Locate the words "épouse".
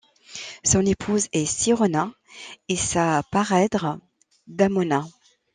0.83-1.27